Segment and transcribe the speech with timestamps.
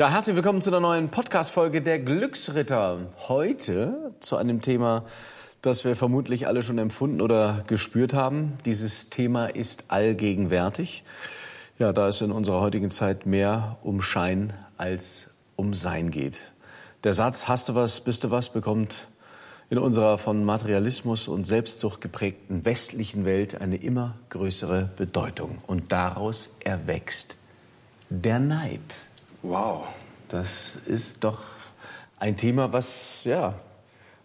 [0.00, 3.08] Ja, herzlich willkommen zu einer neuen Podcast-Folge der Glücksritter.
[3.28, 5.04] Heute zu einem Thema,
[5.60, 8.56] das wir vermutlich alle schon empfunden oder gespürt haben.
[8.64, 11.04] Dieses Thema ist allgegenwärtig.
[11.78, 16.50] Ja, da es in unserer heutigen Zeit mehr um Schein als um Sein geht.
[17.04, 19.06] Der Satz, hast du was, bist du was, bekommt
[19.68, 25.58] in unserer von Materialismus und Selbstsucht geprägten westlichen Welt eine immer größere Bedeutung.
[25.66, 27.36] Und daraus erwächst
[28.08, 28.80] der Neid.
[29.42, 29.88] Wow.
[30.28, 31.42] Das ist doch
[32.18, 33.54] ein Thema, was, ja,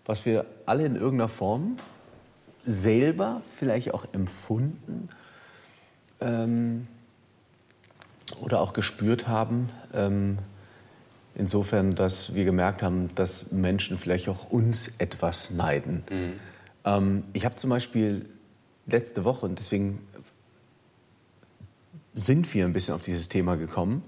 [0.06, 1.78] was wir alle in irgendeiner Form
[2.66, 5.10] selber vielleicht auch empfunden
[6.20, 6.88] ähm,
[8.42, 9.70] oder auch gespürt haben.
[9.94, 10.38] Ähm,
[11.36, 16.04] insofern, dass wir gemerkt haben, dass Menschen vielleicht auch uns etwas neiden.
[16.10, 16.34] Mhm.
[16.86, 18.26] Ähm, ich habe zum Beispiel
[18.88, 20.00] letzte Woche, und deswegen
[22.14, 24.02] sind wir ein bisschen auf dieses Thema gekommen,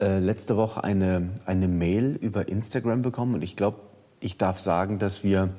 [0.00, 3.78] äh, letzte Woche eine, eine Mail über Instagram bekommen und ich glaube,
[4.20, 5.50] ich darf sagen, dass wir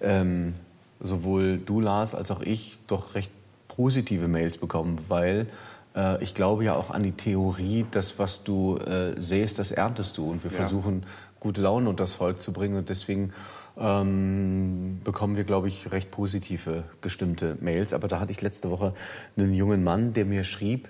[0.00, 0.54] ähm,
[1.00, 3.30] sowohl du, Lars, als auch ich doch recht
[3.68, 5.46] positive Mails bekommen, weil
[5.94, 10.18] äh, ich glaube ja auch an die Theorie, dass was du äh, sähst, das erntest
[10.18, 10.30] du.
[10.30, 10.58] Und wir ja.
[10.58, 11.04] versuchen,
[11.40, 12.76] gute Laune unter das Volk zu bringen.
[12.76, 13.32] Und deswegen
[13.78, 17.92] ähm, bekommen wir, glaube ich, recht positive gestimmte Mails.
[17.92, 18.94] Aber da hatte ich letzte Woche
[19.36, 20.88] einen jungen Mann, der mir schrieb,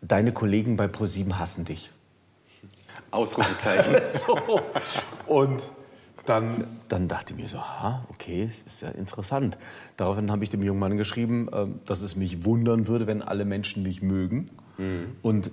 [0.00, 1.90] deine Kollegen bei ProSieben hassen dich.
[3.10, 3.96] Ausrufezeichen.
[4.04, 4.38] so.
[5.26, 5.70] Und
[6.26, 9.56] dann, dann dachte ich mir so, aha, okay, das ist ja interessant.
[9.96, 13.44] Daraufhin habe ich dem jungen Mann geschrieben, äh, dass es mich wundern würde, wenn alle
[13.44, 14.50] Menschen mich mögen.
[14.78, 15.16] Mhm.
[15.22, 15.50] Und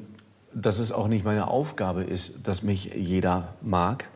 [0.53, 4.09] dass es auch nicht meine Aufgabe ist, dass mich jeder mag.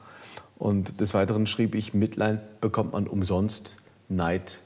[0.58, 3.76] Und des Weiteren schrieb ich, Mitleid bekommt man umsonst,
[4.10, 4.60] Neid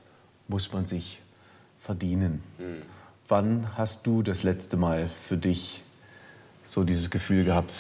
[0.48, 1.22] muss man sich
[1.80, 2.42] verdienen.
[2.58, 2.84] Mhm.
[3.32, 5.82] Wann hast du das letzte Mal für dich
[6.66, 7.72] so dieses Gefühl gehabt,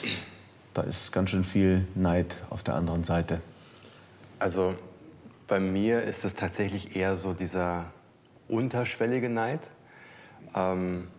[0.73, 3.41] da ist ganz schön viel Neid auf der anderen Seite?
[4.39, 4.75] Also
[5.49, 7.87] bei mir ist es tatsächlich eher so dieser
[8.47, 9.59] unterschwellige Neid.
[10.55, 11.09] Ähm,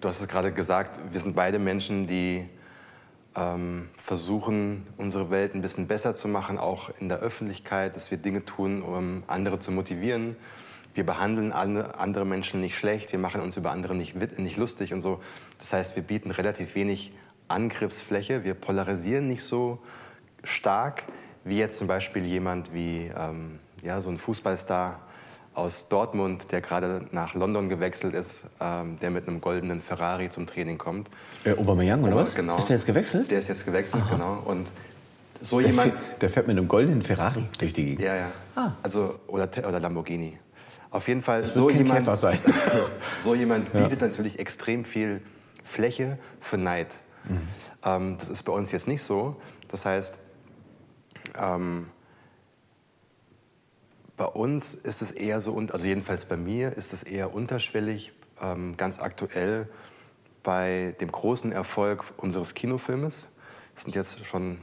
[0.00, 2.44] du hast es gerade gesagt, wir sind beide Menschen, die
[3.36, 8.18] ähm, versuchen, unsere Welt ein bisschen besser zu machen, auch in der Öffentlichkeit, dass wir
[8.18, 10.34] Dinge tun, um andere zu motivieren
[10.96, 15.02] wir behandeln andere Menschen nicht schlecht, wir machen uns über andere nicht, nicht lustig und
[15.02, 15.20] so.
[15.58, 17.12] Das heißt, wir bieten relativ wenig
[17.48, 19.78] Angriffsfläche, wir polarisieren nicht so
[20.42, 21.04] stark
[21.44, 25.00] wie jetzt zum Beispiel jemand wie ähm, ja, so ein Fußballstar
[25.54, 30.46] aus Dortmund, der gerade nach London gewechselt ist, ähm, der mit einem goldenen Ferrari zum
[30.46, 31.08] Training kommt.
[31.44, 32.34] Äh, Aubameyang oder was?
[32.34, 32.58] Genau.
[32.58, 33.30] Ist der jetzt gewechselt?
[33.30, 34.16] Der ist jetzt gewechselt, Aha.
[34.16, 34.42] genau.
[34.44, 34.66] Und
[35.40, 38.04] so der jemand, der fährt mit einem goldenen Ferrari durch die Gegend.
[38.04, 38.30] Ja, ja.
[38.54, 38.72] Ah.
[38.82, 40.38] Also oder, oder Lamborghini.
[40.90, 42.06] Auf jeden Fall, so jemand,
[43.22, 44.08] so jemand bietet ja.
[44.08, 45.20] natürlich extrem viel
[45.64, 46.88] Fläche für Neid.
[47.28, 47.40] Mhm.
[47.84, 49.36] Ähm, das ist bei uns jetzt nicht so.
[49.68, 50.14] Das heißt,
[51.38, 51.88] ähm,
[54.16, 58.76] bei uns ist es eher so, also jedenfalls bei mir ist es eher unterschwellig, ähm,
[58.76, 59.68] ganz aktuell
[60.42, 63.26] bei dem großen Erfolg unseres Kinofilmes.
[63.76, 64.58] Es sind jetzt schon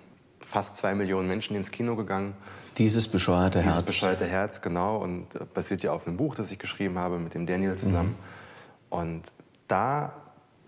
[0.53, 2.35] fast zwei Millionen Menschen ins Kino gegangen.
[2.77, 3.85] Dieses bescheuerte Herz.
[3.85, 4.97] Dieses bescheuerte Herz, genau.
[4.97, 8.09] Und äh, basiert ja auf einem Buch, das ich geschrieben habe mit dem Daniel zusammen.
[8.09, 8.97] Mhm.
[8.97, 9.23] Und
[9.67, 10.13] da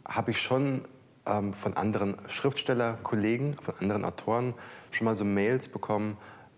[0.04, 0.86] habe ich schon
[1.28, 4.56] ähm, von anderen Schriftstellerkollegen, von anderen Autoren
[4.90, 6.18] schon mal so Mails bekommen,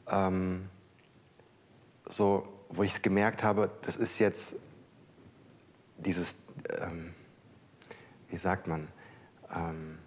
[0.10, 0.70] ähm,
[2.08, 4.56] so, wo ich gemerkt habe, das ist jetzt
[5.98, 6.34] dieses,
[6.80, 7.14] ähm,
[8.30, 8.88] wie sagt man,
[9.54, 9.98] ähm,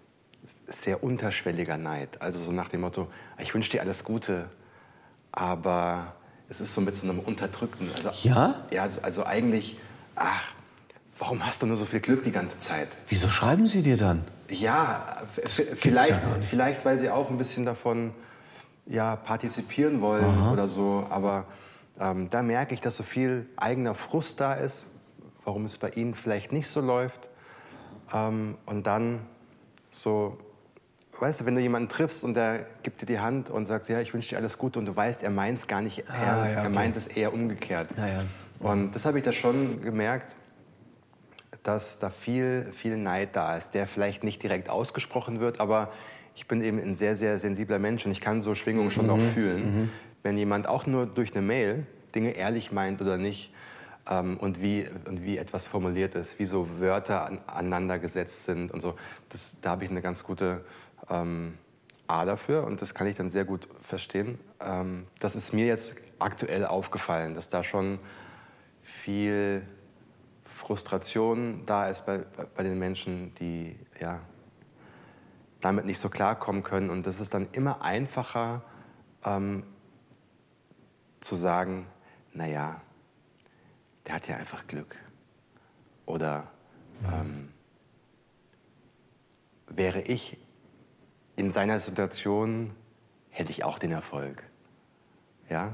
[0.71, 2.21] sehr unterschwelliger Neid.
[2.21, 3.07] Also so nach dem Motto,
[3.39, 4.49] ich wünsche dir alles Gute,
[5.31, 6.13] aber
[6.49, 7.89] es ist so mit so einem unterdrückten.
[7.95, 8.55] Also, ja?
[8.71, 9.77] Ja, also, also eigentlich,
[10.15, 10.53] ach,
[11.17, 12.89] warum hast du nur so viel Glück die ganze Zeit?
[13.07, 14.25] Wieso schreiben sie dir dann?
[14.49, 16.17] Ja, vielleicht, ja
[16.49, 18.13] vielleicht, weil sie auch ein bisschen davon
[18.85, 20.51] ja, partizipieren wollen Aha.
[20.51, 21.05] oder so.
[21.09, 21.45] Aber
[21.99, 24.83] ähm, da merke ich, dass so viel eigener Frust da ist,
[25.45, 27.29] warum es bei ihnen vielleicht nicht so läuft.
[28.13, 29.21] Ähm, und dann
[29.91, 30.37] so
[31.21, 34.01] weißt du, wenn du jemanden triffst und der gibt dir die Hand und sagt, ja,
[34.01, 36.53] ich wünsche dir alles Gute und du weißt, er meint es gar nicht ah, ernst,
[36.55, 36.67] ja, okay.
[36.67, 37.89] er meint es eher umgekehrt.
[37.95, 38.23] Ja, ja.
[38.59, 40.33] Und das habe ich da schon gemerkt,
[41.63, 45.91] dass da viel, viel Neid da ist, der vielleicht nicht direkt ausgesprochen wird, aber
[46.35, 49.11] ich bin eben ein sehr, sehr sensibler Mensch und ich kann so Schwingungen schon mhm.
[49.11, 49.81] noch fühlen.
[49.81, 49.89] Mhm.
[50.23, 51.85] Wenn jemand auch nur durch eine Mail
[52.15, 53.53] Dinge ehrlich meint oder nicht,
[54.09, 58.71] ähm, und, wie, und wie etwas formuliert ist, wie so Wörter an, aneinander gesetzt sind
[58.71, 58.95] und so.
[59.29, 60.61] Das, da habe ich eine ganz gute
[61.09, 61.57] ähm,
[62.07, 64.39] A dafür und das kann ich dann sehr gut verstehen.
[64.59, 67.99] Ähm, das ist mir jetzt aktuell aufgefallen, dass da schon
[68.83, 69.65] viel
[70.43, 72.19] Frustration da ist bei,
[72.55, 74.19] bei den Menschen, die ja,
[75.61, 76.89] damit nicht so klarkommen können.
[76.89, 78.63] Und das ist dann immer einfacher
[79.23, 79.63] ähm,
[81.19, 81.87] zu sagen,
[82.33, 82.81] naja,
[84.05, 84.95] der hat ja einfach Glück.
[86.05, 86.47] Oder
[87.05, 87.49] ähm,
[89.67, 90.37] wäre ich
[91.35, 92.75] in seiner Situation,
[93.29, 94.43] hätte ich auch den Erfolg.
[95.49, 95.73] Ja,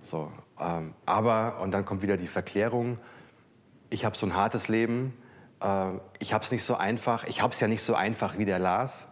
[0.00, 0.30] so.
[0.58, 2.98] Ähm, aber, und dann kommt wieder die Verklärung,
[3.90, 5.16] ich habe so ein hartes Leben,
[5.60, 8.44] äh, ich habe es nicht so einfach, ich habe es ja nicht so einfach wie
[8.44, 9.06] der Lars.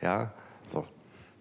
[0.00, 0.32] Ja,
[0.66, 0.86] so.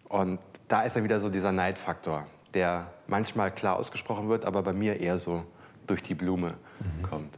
[0.07, 4.73] Und da ist dann wieder so dieser Neidfaktor, der manchmal klar ausgesprochen wird, aber bei
[4.73, 5.45] mir eher so
[5.87, 7.01] durch die Blume mhm.
[7.03, 7.37] kommt.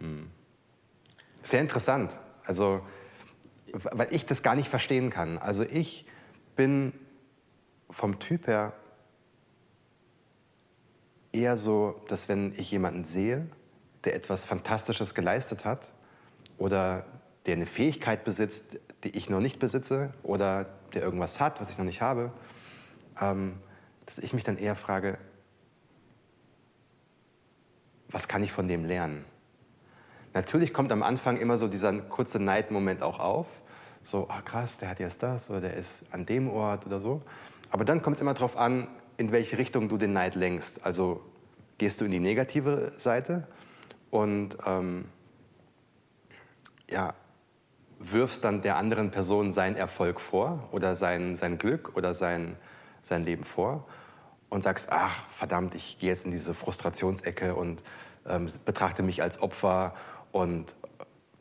[0.00, 0.30] Hm.
[1.42, 2.12] Sehr interessant.
[2.44, 2.80] Also,
[3.72, 5.38] weil ich das gar nicht verstehen kann.
[5.38, 6.06] Also ich
[6.56, 6.92] bin
[7.90, 8.72] vom Typ her
[11.32, 13.46] eher so, dass wenn ich jemanden sehe,
[14.04, 15.86] der etwas Fantastisches geleistet hat
[16.56, 17.04] oder
[17.46, 18.64] der eine Fähigkeit besitzt,
[19.04, 22.32] die ich noch nicht besitze oder der irgendwas hat, was ich noch nicht habe,
[23.20, 23.58] ähm,
[24.06, 25.18] dass ich mich dann eher frage,
[28.10, 29.24] was kann ich von dem lernen?
[30.38, 33.48] Natürlich kommt am Anfang immer so dieser kurze Neidmoment auch auf.
[34.04, 37.22] So, ah krass, der hat jetzt das oder der ist an dem Ort oder so.
[37.72, 38.86] Aber dann kommt es immer darauf an,
[39.16, 40.86] in welche Richtung du den Neid lenkst.
[40.86, 41.20] Also
[41.78, 43.48] gehst du in die negative Seite
[44.12, 45.06] und ähm,
[46.88, 47.14] ja,
[47.98, 52.54] wirfst dann der anderen Person seinen Erfolg vor oder sein, sein Glück oder sein,
[53.02, 53.88] sein Leben vor
[54.50, 57.82] und sagst, ach verdammt, ich gehe jetzt in diese Frustrationsecke und
[58.24, 59.94] ähm, betrachte mich als Opfer
[60.32, 60.74] und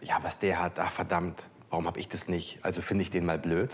[0.01, 2.59] ja, was der hat, ach verdammt, warum habe ich das nicht?
[2.63, 3.71] Also finde ich den mal blöd.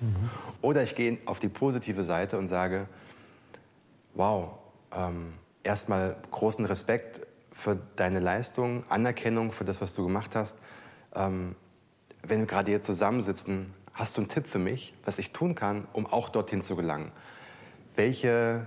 [0.00, 0.30] Mhm.
[0.62, 2.88] Oder ich gehe auf die positive Seite und sage,
[4.14, 4.52] wow,
[4.92, 10.56] ähm, erstmal großen Respekt für deine Leistung, Anerkennung für das, was du gemacht hast.
[11.14, 11.54] Ähm,
[12.22, 15.86] wenn wir gerade hier zusammensitzen, hast du einen Tipp für mich, was ich tun kann,
[15.92, 17.12] um auch dorthin zu gelangen?
[17.94, 18.66] Welche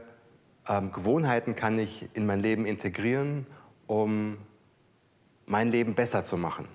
[0.68, 3.46] ähm, Gewohnheiten kann ich in mein Leben integrieren,
[3.88, 4.38] um
[5.48, 6.68] mein Leben besser zu machen?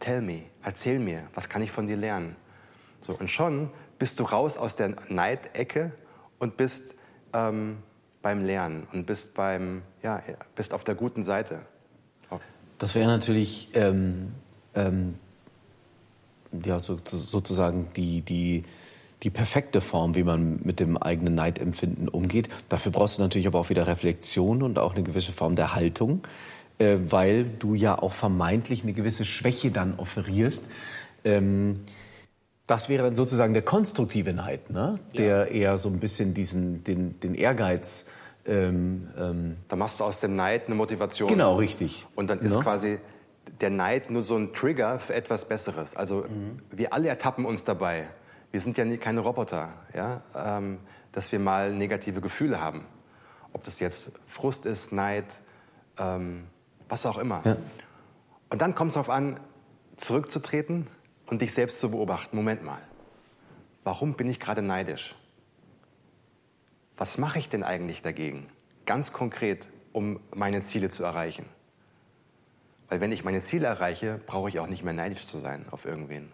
[0.00, 2.36] Tell me, erzähl mir, was kann ich von dir lernen?
[3.00, 5.92] So, und schon bist du raus aus der Neidecke
[6.38, 6.94] und bist
[7.32, 7.78] ähm,
[8.22, 10.22] beim Lernen und bist, beim, ja,
[10.54, 11.60] bist auf der guten Seite.
[12.78, 14.32] Das wäre natürlich ähm,
[14.74, 15.14] ähm,
[16.64, 18.62] ja, so, sozusagen die, die,
[19.22, 22.48] die perfekte Form, wie man mit dem eigenen Neidempfinden umgeht.
[22.68, 26.22] Dafür brauchst du natürlich aber auch wieder Reflexion und auch eine gewisse Form der Haltung,
[26.78, 30.64] äh, weil du ja auch vermeintlich eine gewisse Schwäche dann offerierst.
[31.24, 31.80] Ähm,
[32.66, 34.98] das wäre dann sozusagen der konstruktive Neid, ne?
[35.16, 35.44] der ja.
[35.44, 38.06] eher so ein bisschen diesen, den, den Ehrgeiz.
[38.46, 41.28] Ähm, ähm, da machst du aus dem Neid eine Motivation.
[41.28, 42.06] Genau, richtig.
[42.14, 42.58] Und dann ist no?
[42.58, 42.64] Ne?
[42.64, 42.98] quasi
[43.60, 45.96] der Neid nur so ein Trigger für etwas Besseres.
[45.96, 46.60] Also mhm.
[46.70, 48.06] wir alle ertappen uns dabei.
[48.50, 50.22] Wir sind ja nie, keine Roboter, ja?
[50.34, 50.78] Ähm,
[51.12, 52.84] dass wir mal negative Gefühle haben.
[53.52, 55.24] Ob das jetzt Frust ist, Neid,
[55.98, 56.44] ähm,
[56.88, 57.42] was auch immer.
[57.44, 57.56] Ja.
[58.50, 59.38] Und dann kommt es darauf an,
[59.96, 60.86] zurückzutreten
[61.26, 62.36] und dich selbst zu beobachten.
[62.36, 62.80] Moment mal,
[63.84, 65.14] warum bin ich gerade neidisch?
[66.96, 68.48] Was mache ich denn eigentlich dagegen?
[68.86, 71.46] Ganz konkret, um meine Ziele zu erreichen.
[72.88, 75.84] Weil wenn ich meine Ziele erreiche, brauche ich auch nicht mehr neidisch zu sein auf
[75.84, 76.32] irgendwen.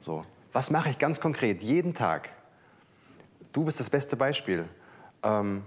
[0.00, 2.30] So, was mache ich ganz konkret jeden Tag?
[3.52, 4.66] Du bist das beste Beispiel.
[5.22, 5.62] Ähm,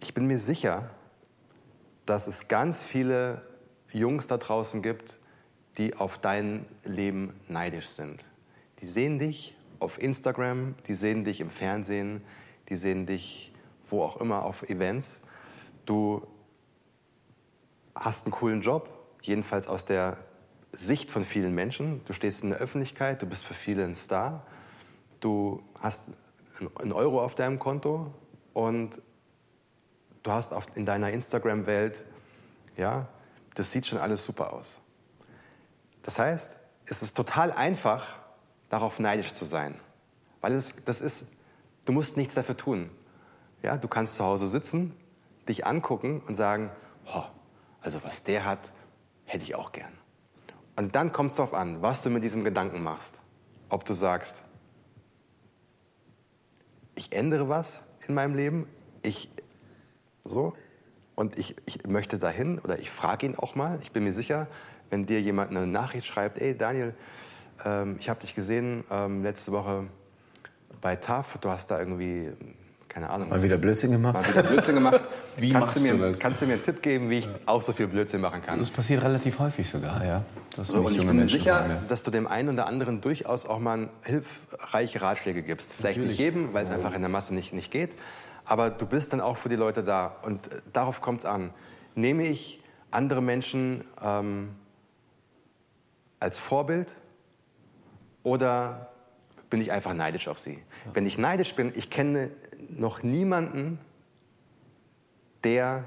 [0.00, 0.90] ich bin mir sicher,
[2.06, 3.42] dass es ganz viele
[3.92, 5.16] Jungs da draußen gibt,
[5.78, 8.24] die auf dein Leben neidisch sind.
[8.80, 12.22] Die sehen dich auf Instagram, die sehen dich im Fernsehen,
[12.68, 13.52] die sehen dich
[13.90, 15.18] wo auch immer auf Events.
[15.84, 16.26] Du
[17.94, 18.88] hast einen coolen Job,
[19.22, 20.18] jedenfalls aus der
[20.72, 22.02] Sicht von vielen Menschen.
[22.04, 24.46] Du stehst in der Öffentlichkeit, du bist für viele ein Star,
[25.20, 26.04] du hast
[26.80, 28.12] einen Euro auf deinem Konto
[28.52, 28.90] und
[30.26, 32.02] du hast in deiner Instagram-Welt,
[32.76, 33.06] ja,
[33.54, 34.80] das sieht schon alles super aus.
[36.02, 36.54] Das heißt,
[36.86, 38.04] es ist total einfach,
[38.68, 39.76] darauf neidisch zu sein.
[40.40, 41.26] Weil es, das ist,
[41.84, 42.90] du musst nichts dafür tun.
[43.62, 44.94] Ja, du kannst zu Hause sitzen,
[45.48, 46.70] dich angucken und sagen,
[47.06, 47.24] oh,
[47.80, 48.72] also was der hat,
[49.24, 49.92] hätte ich auch gern.
[50.76, 53.14] Und dann kommt es darauf an, was du mit diesem Gedanken machst.
[53.68, 54.34] Ob du sagst,
[56.94, 58.68] ich ändere was in meinem Leben,
[59.02, 59.30] ich
[60.28, 60.54] so,
[61.16, 64.46] und ich, ich möchte dahin oder ich frage ihn auch mal, ich bin mir sicher,
[64.90, 66.94] wenn dir jemand eine Nachricht schreibt, ey Daniel,
[67.64, 69.84] ähm, ich habe dich gesehen ähm, letzte Woche
[70.80, 72.30] bei TAF, du hast da irgendwie,
[72.88, 73.30] keine Ahnung.
[73.30, 74.14] Mal wieder Blödsinn gemacht?
[74.14, 75.00] Mal wieder Blödsinn gemacht.
[75.36, 76.18] wie kannst machst du, mir, du das?
[76.18, 78.58] Kannst du mir einen Tipp geben, wie ich auch so viel Blödsinn machen kann?
[78.58, 80.22] Das passiert relativ häufig sogar, ja.
[80.54, 81.82] So, und ich bin mir sicher, ja.
[81.88, 85.74] dass du dem einen oder anderen durchaus auch mal hilfreiche Ratschläge gibst.
[85.74, 86.18] Vielleicht Natürlich.
[86.18, 87.90] nicht jedem, weil es einfach in der Masse nicht, nicht geht.
[88.46, 90.16] Aber du bist dann auch für die Leute da.
[90.22, 91.52] Und äh, darauf kommt es an.
[91.94, 94.54] Nehme ich andere Menschen ähm,
[96.20, 96.94] als Vorbild
[98.22, 98.90] oder
[99.50, 100.62] bin ich einfach neidisch auf sie?
[100.92, 102.30] Wenn ich neidisch bin, ich kenne
[102.68, 103.78] noch niemanden,
[105.44, 105.84] der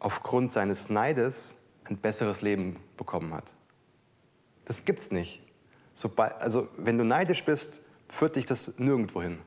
[0.00, 3.44] aufgrund seines Neides ein besseres Leben bekommen hat.
[4.64, 5.42] Das gibt's nicht.
[5.94, 9.38] Sobald, also wenn du neidisch bist, führt dich das nirgendwo hin.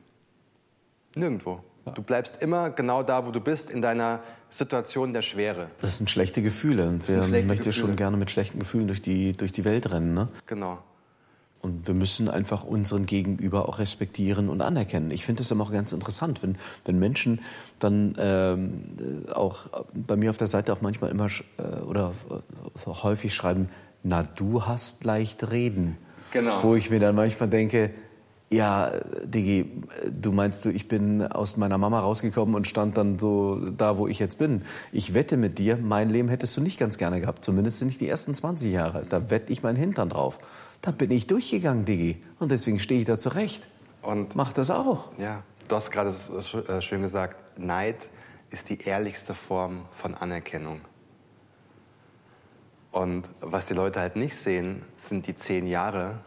[1.14, 1.60] Nirgendwo.
[1.94, 5.68] Du bleibst immer genau da, wo du bist, in deiner Situation der Schwere.
[5.80, 6.86] Das sind schlechte Gefühle.
[6.88, 7.72] Und wer möchte Gefühle.
[7.72, 10.28] schon gerne mit schlechten Gefühlen durch die, durch die Welt rennen, ne?
[10.46, 10.78] Genau.
[11.60, 15.12] Und wir müssen einfach unseren Gegenüber auch respektieren und anerkennen.
[15.12, 17.40] Ich finde es immer auch ganz interessant, wenn, wenn Menschen
[17.78, 18.82] dann ähm,
[19.28, 21.28] äh, auch bei mir auf der Seite auch manchmal immer
[21.58, 23.68] äh, oder äh, häufig schreiben,
[24.02, 25.98] na du hast leicht reden.
[26.32, 26.64] Genau.
[26.64, 27.90] Wo ich mir dann manchmal denke,
[28.52, 28.92] ja,
[29.24, 29.70] Digi,
[30.12, 34.06] du meinst du, ich bin aus meiner Mama rausgekommen und stand dann so da, wo
[34.06, 34.62] ich jetzt bin.
[34.92, 37.44] Ich wette mit dir, mein Leben hättest du nicht ganz gerne gehabt.
[37.44, 39.04] Zumindest nicht die ersten 20 Jahre.
[39.08, 40.38] Da wette ich meinen Hintern drauf.
[40.82, 42.20] Da bin ich durchgegangen, Digi.
[42.38, 43.66] Und deswegen stehe ich da zurecht.
[44.02, 45.10] Und Mach das auch.
[45.16, 46.14] ja, du hast gerade
[46.68, 47.96] äh, schön gesagt, Neid
[48.50, 50.80] ist die ehrlichste Form von Anerkennung.
[52.90, 56.20] Und was die Leute halt nicht sehen, sind die 10 Jahre,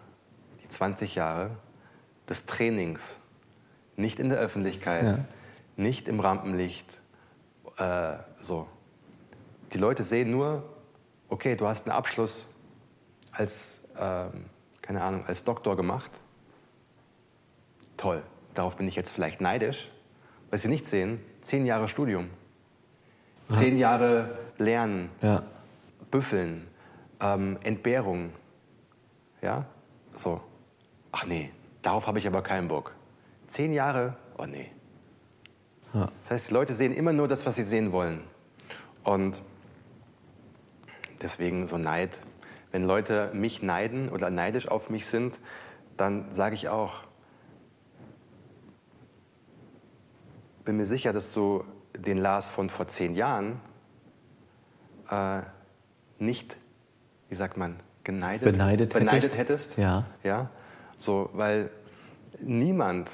[0.64, 1.52] die 20 Jahre
[2.30, 3.02] des Trainings.
[3.96, 5.20] Nicht in der Öffentlichkeit, Ja.
[5.78, 6.86] nicht im Rampenlicht.
[7.78, 8.68] Äh, so.
[9.74, 10.64] Die Leute sehen nur,
[11.30, 12.46] okay, du hast einen Abschluss
[13.32, 14.46] als, ähm,
[14.82, 16.10] keine Ahnung, als Doktor gemacht.
[17.98, 19.90] Toll, darauf bin ich jetzt vielleicht neidisch.
[20.52, 22.30] Was sie nicht sehen, zehn Jahre Studium.
[23.50, 25.44] Zehn Jahre Lernen, Ja.
[26.12, 26.68] Büffeln,
[27.20, 28.32] ähm, Entbehrung.
[29.42, 29.66] Ja?
[30.18, 30.42] So.
[31.12, 31.52] Ach nee,
[31.86, 32.96] darauf habe ich aber keinen Bock.
[33.48, 34.16] Zehn Jahre?
[34.38, 34.72] Oh nee.
[35.94, 36.10] Ja.
[36.24, 38.22] Das heißt, die Leute sehen immer nur das, was sie sehen wollen.
[39.04, 39.42] Und
[41.22, 42.18] deswegen so Neid.
[42.72, 45.40] Wenn Leute mich neiden oder neidisch auf mich sind,
[45.96, 47.04] dann sage ich auch,
[50.66, 51.64] bin mir sicher, dass du
[51.98, 53.62] den Lars von vor zehn Jahren
[55.10, 55.42] äh,
[56.20, 56.58] nicht,
[57.30, 59.38] wie sagt man, geneidet, Beneidet beneidet hättest?
[59.38, 59.78] hättest.
[59.78, 60.06] Ja.
[60.24, 60.50] Ja,
[60.98, 61.70] so, weil
[62.40, 63.10] niemand,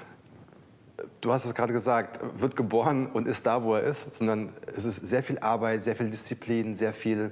[1.21, 4.85] du hast es gerade gesagt, wird geboren und ist da, wo er ist, sondern es
[4.85, 7.31] ist sehr viel Arbeit, sehr viel Disziplin, sehr viel,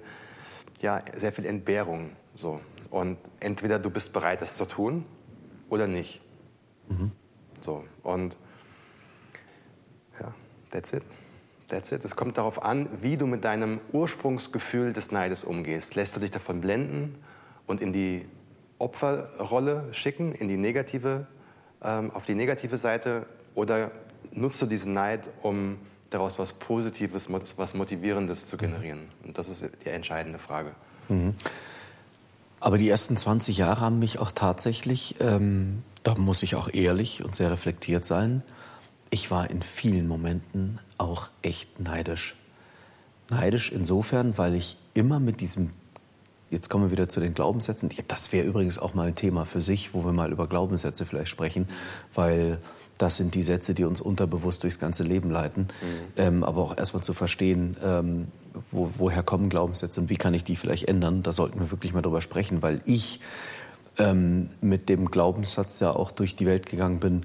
[0.82, 2.12] ja, sehr viel Entbehrung.
[2.36, 2.62] So.
[2.90, 5.06] Und entweder du bist bereit, das zu tun
[5.70, 6.22] oder nicht.
[7.62, 7.84] So.
[8.04, 8.36] Und
[10.20, 10.34] ja,
[10.72, 11.04] that's it.
[11.68, 12.04] That's it.
[12.04, 15.94] Es kommt darauf an, wie du mit deinem Ursprungsgefühl des Neides umgehst.
[15.96, 17.16] Lässt du dich davon blenden
[17.68, 18.26] und in die
[18.80, 21.28] Opferrolle schicken, in die negative,
[21.84, 23.92] ähm, auf die negative Seite, oder
[24.32, 25.78] nutzt du diesen Neid, um
[26.10, 29.10] daraus was Positives, was Motivierendes zu generieren?
[29.24, 30.72] Und das ist die entscheidende Frage.
[32.60, 37.24] Aber die ersten 20 Jahre haben mich auch tatsächlich, ähm, da muss ich auch ehrlich
[37.24, 38.44] und sehr reflektiert sein,
[39.12, 42.36] ich war in vielen Momenten auch echt neidisch.
[43.30, 45.72] Neidisch insofern, weil ich immer mit diesem,
[46.50, 49.46] jetzt kommen wir wieder zu den Glaubenssätzen, Ja, das wäre übrigens auch mal ein Thema
[49.46, 51.68] für sich, wo wir mal über Glaubenssätze vielleicht sprechen,
[52.14, 52.60] weil
[52.98, 55.70] das sind die Sätze, die uns unterbewusst durchs ganze Leben leiten.
[56.18, 58.28] Ähm, aber auch erstmal zu verstehen, ähm,
[58.72, 61.94] wo, woher kommen Glaubenssätze und wie kann ich die vielleicht ändern, da sollten wir wirklich
[61.94, 63.22] mal drüber sprechen, weil ich
[63.98, 67.22] ähm, mit dem Glaubenssatz ja auch durch die Welt gegangen bin,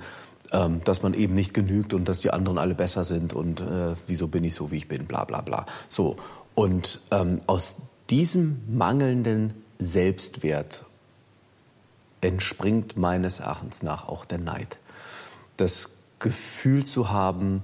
[0.52, 3.94] ähm, dass man eben nicht genügt und dass die anderen alle besser sind und äh,
[4.06, 5.66] wieso bin ich so, wie ich bin, bla bla bla.
[5.88, 6.16] So,
[6.54, 7.76] und ähm, aus
[8.10, 10.84] diesem mangelnden Selbstwert
[12.20, 14.78] entspringt meines Erachtens nach auch der Neid.
[15.56, 17.62] Das Gefühl zu haben,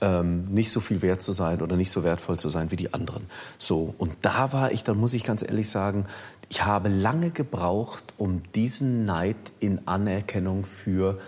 [0.00, 2.92] ähm, nicht so viel wert zu sein oder nicht so wertvoll zu sein wie die
[2.94, 3.26] anderen.
[3.58, 6.06] So, und da war ich, dann muss ich ganz ehrlich sagen,
[6.48, 11.20] ich habe lange gebraucht, um diesen Neid in Anerkennung für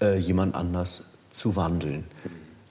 [0.00, 2.04] äh, jemand anders zu wandeln.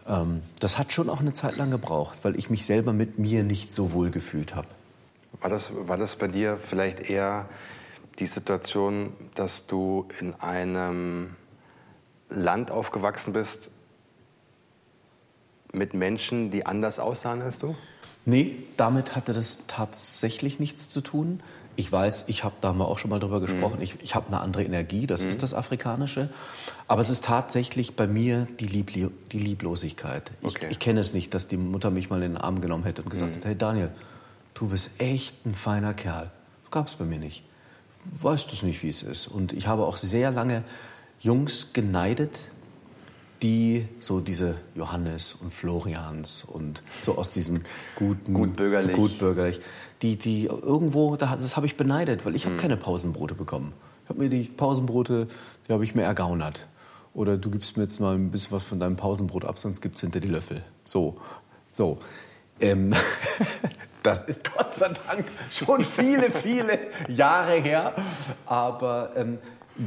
[0.08, 3.44] Ähm, das hat schon auch eine Zeit lang gebraucht, weil ich mich selber mit mir
[3.44, 4.68] nicht so wohl gefühlt habe.
[5.42, 7.50] War das, war das bei dir vielleicht eher
[8.20, 11.36] die Situation, dass du in einem
[12.30, 13.70] Land aufgewachsen bist
[15.74, 17.76] mit Menschen, die anders aussahen als du?
[18.26, 21.42] Nee, damit hatte das tatsächlich nichts zu tun.
[21.76, 23.84] Ich weiß, ich habe da mal auch schon mal drüber gesprochen, mhm.
[23.84, 25.30] ich, ich habe eine andere Energie, das mhm.
[25.30, 26.30] ist das Afrikanische.
[26.88, 30.32] Aber es ist tatsächlich bei mir die, Liebli die Lieblosigkeit.
[30.42, 30.68] Ich, okay.
[30.70, 33.10] ich kenne es nicht, dass die Mutter mich mal in den Arm genommen hätte und
[33.10, 33.38] gesagt mhm.
[33.38, 33.90] hat, hey Daniel,
[34.54, 36.32] du bist echt ein feiner Kerl.
[36.64, 37.44] Das gab es bei mir nicht.
[38.20, 39.28] Weißt du nicht, wie es ist.
[39.28, 40.64] Und ich habe auch sehr lange
[41.20, 42.50] Jungs geneidet,
[43.42, 47.64] die so diese Johannes und Florians und so aus diesem
[47.96, 49.60] guten gutbürgerlich, gutbürgerlich
[50.02, 52.60] die die irgendwo das habe ich beneidet, weil ich habe mhm.
[52.60, 53.74] keine Pausenbrote bekommen.
[54.04, 55.28] Ich habe mir die Pausenbrote,
[55.68, 56.68] die habe ich mir ergaunert.
[57.14, 59.96] Oder du gibst mir jetzt mal ein bisschen was von deinem Pausenbrot ab, sonst gibt
[59.96, 60.64] es hinter die Löffel.
[60.84, 61.18] So,
[61.74, 62.00] so.
[62.62, 62.94] Ähm,
[64.04, 67.96] das ist Gott sei Dank schon viele, viele Jahre her.
[68.46, 69.40] Aber ähm,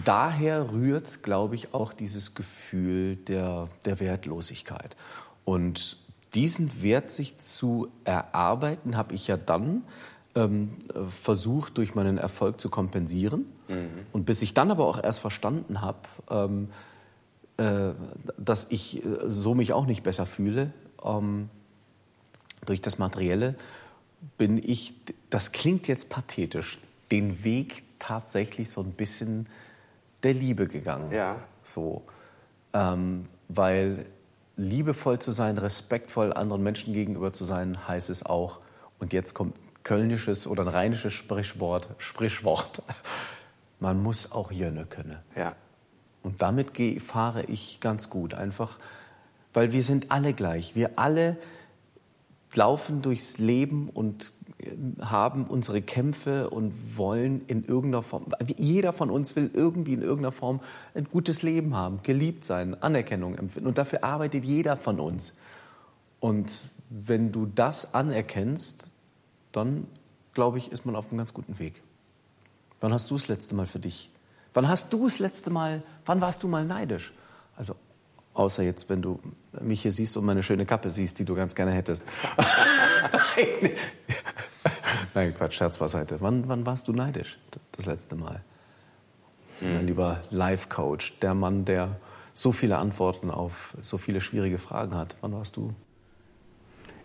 [0.04, 4.96] daher rührt, glaube ich, auch dieses Gefühl der, der Wertlosigkeit.
[5.44, 5.98] Und
[6.34, 9.84] diesen Wert sich zu erarbeiten, habe ich ja dann
[10.34, 10.76] ähm,
[11.10, 13.46] versucht, durch meinen Erfolg zu kompensieren.
[13.68, 14.06] Mhm.
[14.12, 15.98] Und bis ich dann aber auch erst verstanden habe,
[16.30, 16.68] ähm,
[17.56, 17.92] äh,
[18.36, 20.72] dass ich äh, so mich auch nicht besser fühle,
[21.04, 21.48] ähm,
[22.64, 23.54] durch das Materielle,
[24.38, 24.94] bin ich,
[25.30, 26.78] das klingt jetzt pathetisch,
[27.10, 29.46] den Weg tatsächlich so ein bisschen
[30.22, 31.12] der Liebe gegangen.
[31.12, 31.36] Ja.
[31.62, 32.02] So.
[32.72, 34.06] Ähm, weil
[34.56, 38.60] liebevoll zu sein, respektvoll anderen Menschen gegenüber zu sein, heißt es auch,
[38.98, 42.82] und jetzt kommt kölnisches oder ein rheinisches Sprichwort, Sprichwort,
[43.80, 45.18] man muss auch Jönne können.
[45.36, 45.54] Ja.
[46.22, 48.78] Und damit fahre ich ganz gut, einfach,
[49.52, 50.74] weil wir sind alle gleich.
[50.74, 51.36] Wir alle
[52.56, 54.70] laufen durchs Leben und äh,
[55.02, 60.32] haben unsere Kämpfe und wollen in irgendeiner Form, jeder von uns will irgendwie in irgendeiner
[60.32, 60.60] Form
[60.94, 63.68] ein gutes Leben haben, geliebt sein, Anerkennung empfinden.
[63.68, 65.34] Und dafür arbeitet jeder von uns.
[66.20, 66.52] Und
[66.90, 68.92] wenn du das anerkennst,
[69.52, 69.86] dann,
[70.32, 71.82] glaube ich, ist man auf einem ganz guten Weg.
[72.80, 74.10] Wann hast du das letzte Mal für dich?
[74.52, 77.12] Wann hast du das letzte Mal, wann warst du mal neidisch?
[77.56, 77.74] Also
[78.34, 79.20] Außer jetzt, wenn du
[79.60, 82.04] mich hier siehst und meine schöne Kappe siehst, die du ganz gerne hättest.
[85.14, 86.16] Nein, Quatsch, Scherz beiseite.
[86.20, 87.38] Wann, wann warst du neidisch
[87.72, 88.42] das letzte Mal?
[89.60, 89.74] Hm.
[89.74, 92.00] Mein lieber Life-Coach, der Mann, der
[92.32, 95.14] so viele Antworten auf so viele schwierige Fragen hat.
[95.20, 95.72] Wann warst du?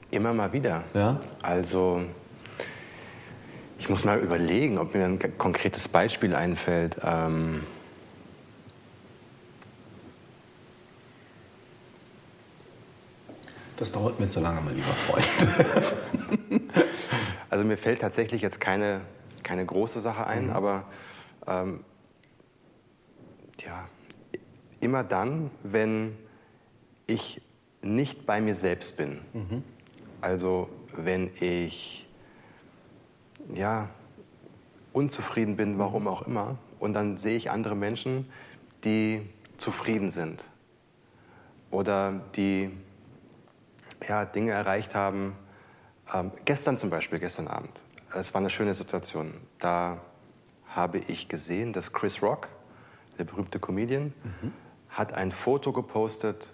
[0.10, 0.84] Immer mal wieder.
[0.96, 1.22] Ja?
[1.44, 2.02] Also,
[3.78, 6.98] ich muss mal überlegen, ob mir ein konkretes Beispiel einfällt.
[7.04, 7.62] Ähm
[13.80, 15.26] Das dauert mir zu lange, mein lieber Freund.
[17.50, 19.00] also mir fällt tatsächlich jetzt keine,
[19.42, 20.50] keine große Sache ein, mhm.
[20.50, 20.84] aber
[21.48, 21.86] ähm,
[23.60, 23.88] ja,
[24.82, 26.18] immer dann, wenn
[27.08, 27.42] ich
[27.82, 29.22] nicht bei mir selbst bin.
[29.32, 29.63] Mhm.
[30.20, 32.06] Also wenn ich
[33.54, 33.89] ja,
[34.92, 38.30] unzufrieden bin, warum auch immer, und dann sehe ich andere Menschen,
[38.84, 39.22] die
[39.58, 40.44] zufrieden sind
[41.72, 42.72] oder die
[44.10, 45.36] ja, Dinge erreicht haben.
[46.13, 47.72] Ähm, gestern zum Beispiel, gestern Abend,
[48.13, 49.34] es war eine schöne Situation.
[49.60, 50.02] Da
[50.67, 52.50] habe ich gesehen, dass Chris Rock,
[53.17, 54.52] der berühmte Comedian, mhm.
[54.89, 56.48] hat ein Foto gepostet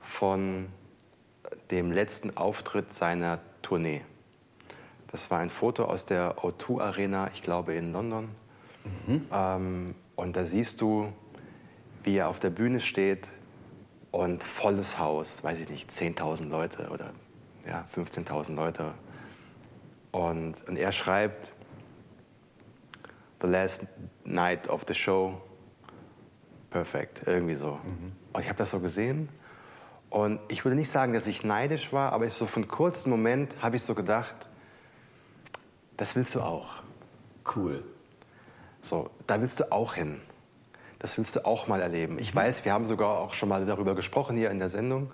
[0.00, 0.66] von
[1.70, 4.02] dem letzten Auftritt seiner Tournee.
[5.12, 8.28] Das war ein Foto aus der O2 Arena, ich glaube in London.
[9.06, 9.26] Mhm.
[9.32, 11.12] Ähm, und da siehst du,
[12.02, 13.28] wie er auf der Bühne steht,
[14.10, 17.12] und volles Haus, weiß ich nicht, 10.000 Leute oder
[17.66, 18.94] ja, 15.000 Leute.
[20.12, 21.52] Und, und er schreibt,
[23.42, 23.86] The last
[24.24, 25.40] night of the show,
[26.70, 27.78] perfekt, irgendwie so.
[27.84, 28.12] Mhm.
[28.32, 29.28] Und ich habe das so gesehen
[30.08, 33.10] und ich würde nicht sagen, dass ich neidisch war, aber ich so für einen kurzen
[33.10, 34.34] Moment habe ich so gedacht,
[35.96, 36.76] das willst du auch.
[37.54, 37.84] Cool.
[38.82, 40.20] So, da willst du auch hin.
[40.98, 42.18] Das willst du auch mal erleben.
[42.18, 42.38] Ich mhm.
[42.38, 45.10] weiß, wir haben sogar auch schon mal darüber gesprochen hier in der Sendung,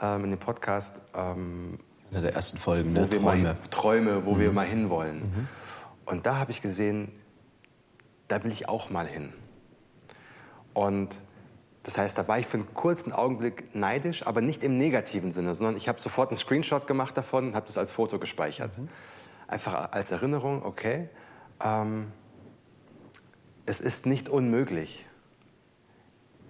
[0.00, 0.94] ähm, in dem Podcast.
[1.14, 1.78] Ähm,
[2.10, 3.08] in der ersten Folgen, ne?
[3.08, 3.42] Träume.
[3.42, 4.40] Mal, Träume, wo mhm.
[4.40, 5.18] wir mal hinwollen.
[5.18, 5.48] Mhm.
[6.04, 7.10] Und da habe ich gesehen,
[8.28, 9.32] da will ich auch mal hin.
[10.72, 11.14] Und
[11.82, 15.54] das heißt, da war ich für einen kurzen Augenblick neidisch, aber nicht im negativen Sinne,
[15.54, 18.76] sondern ich habe sofort einen Screenshot gemacht davon und habe das als Foto gespeichert.
[18.76, 18.88] Mhm.
[19.48, 21.08] Einfach als Erinnerung, okay.
[21.62, 22.12] Ähm,
[23.64, 25.05] es ist nicht unmöglich.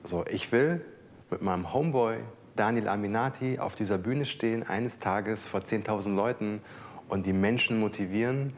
[0.07, 0.85] So, ich will
[1.31, 2.19] mit meinem Homeboy
[2.55, 6.63] Daniel Aminati auf dieser Bühne stehen, eines Tages vor 10.000 Leuten
[7.09, 8.53] und die Menschen motivieren,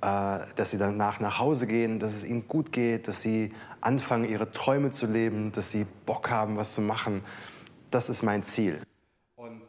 [0.00, 4.24] äh, dass sie danach nach Hause gehen, dass es ihnen gut geht, dass sie anfangen,
[4.28, 7.22] ihre Träume zu leben, dass sie Bock haben, was zu machen.
[7.92, 8.82] Das ist mein Ziel.
[9.36, 9.62] Und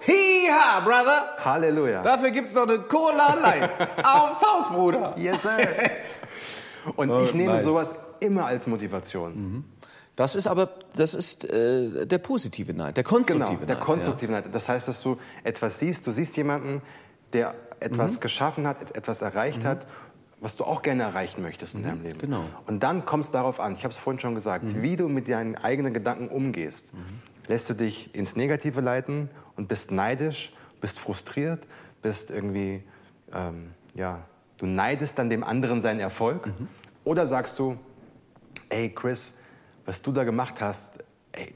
[0.00, 1.36] Hiha, Brother!
[1.44, 2.02] Halleluja.
[2.02, 3.70] Dafür gibt's noch eine Cola Light
[4.04, 5.14] aufs Haus, Bruder.
[5.16, 5.50] Yes, sir.
[6.96, 7.64] Und Oh, ich nehme nice.
[7.64, 9.64] sowas immer als Motivation.
[10.16, 13.84] Das ist aber, das ist äh, der positive Neid, der Genau, konstruktive der Neid.
[13.84, 14.44] konstruktive Neid.
[14.52, 16.82] Das heißt, dass du etwas siehst, du siehst jemanden,
[17.32, 18.20] der etwas Mhm.
[18.20, 19.86] geschaffen hat, et- etwas erreicht hat,
[20.40, 22.18] was du auch gerne erreichen möchtest in deinem Leben.
[22.18, 22.44] genau.
[22.66, 25.28] Und dann kommt es darauf an, ich habe es vorhin schon gesagt, wie du mit
[25.28, 26.86] deinen eigenen Gedanken umgehst.
[27.48, 31.64] Lässt du dich ins Negative leiten und bist neidisch, bist frustriert,
[32.02, 32.82] bist irgendwie,
[33.32, 34.20] ähm, ja,
[34.58, 36.48] du neidest dann dem anderen seinen Erfolg?
[37.04, 37.76] Oder sagst du,
[38.68, 39.32] ey Chris,
[39.84, 40.92] was du da gemacht hast,
[41.32, 41.52] ey,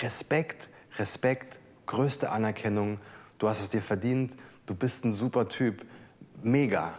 [0.00, 2.98] Respekt, Respekt, größte Anerkennung,
[3.38, 4.34] du hast es dir verdient,
[4.66, 5.84] du bist ein super Typ,
[6.42, 6.94] mega.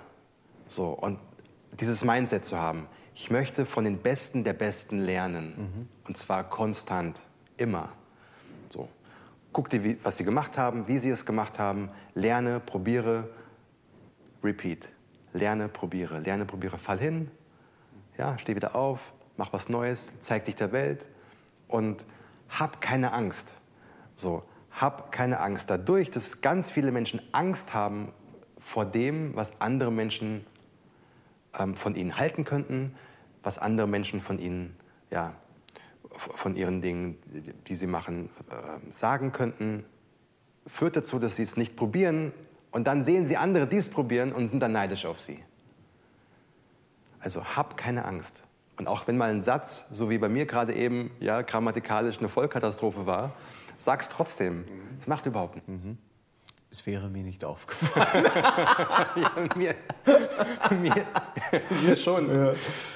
[0.69, 1.19] So, und
[1.79, 5.87] dieses Mindset zu haben, ich möchte von den Besten der Besten lernen.
[6.07, 7.19] Und zwar konstant,
[7.57, 7.89] immer.
[8.69, 8.89] So.
[9.51, 13.29] Guck dir, wie, was sie gemacht haben, wie sie es gemacht haben, lerne, probiere,
[14.43, 14.89] repeat.
[15.31, 17.31] Lerne, probiere, lerne, probiere, fall hin,
[18.17, 18.99] ja, steh wieder auf,
[19.37, 21.05] mach was Neues, zeig dich der Welt
[21.67, 22.05] und
[22.49, 23.53] hab keine Angst.
[24.15, 25.69] So, hab keine Angst.
[25.69, 28.11] Dadurch, dass ganz viele Menschen Angst haben
[28.59, 30.45] vor dem, was andere Menschen
[31.57, 32.95] ähm, von ihnen halten könnten,
[33.43, 34.75] was andere Menschen von ihnen,
[35.11, 35.33] ja,
[36.15, 39.83] von ihren Dingen, die- die sie machen, äh, sagen könnten,
[40.67, 42.31] führt dazu, dass sie es nicht probieren
[42.71, 45.43] und dann sehen sie andere, die es probieren und sind dann neidisch auf sie.
[47.19, 48.43] Also hab keine Angst.
[48.77, 52.29] Und auch wenn mal ein Satz, so wie bei mir gerade eben, ja, grammatikalisch eine
[52.29, 53.33] Vollkatastrophe war,
[53.77, 54.65] sag's trotzdem.
[54.99, 55.69] Es macht überhaupt nichts.
[56.73, 58.25] Es wäre mir nicht aufgefallen.
[59.15, 59.75] Ja, mir,
[60.71, 61.05] mir,
[61.85, 62.27] mir schon.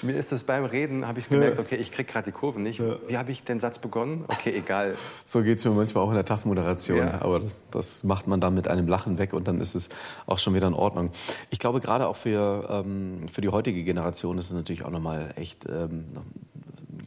[0.01, 2.81] Mir ist das beim Reden, habe ich gemerkt, okay, ich krieg gerade die Kurve nicht.
[3.07, 4.25] Wie habe ich den Satz begonnen?
[4.29, 4.95] Okay, egal.
[5.27, 6.97] So geht's mir manchmal auch in der TAF-Moderation.
[6.97, 7.21] Ja.
[7.21, 9.89] Aber das macht man dann mit einem Lachen weg und dann ist es
[10.25, 11.11] auch schon wieder in Ordnung.
[11.51, 15.35] Ich glaube, gerade auch für, ähm, für die heutige Generation ist es natürlich auch nochmal
[15.35, 16.23] echt ähm, noch,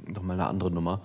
[0.07, 1.01] noch mal eine andere Nummer.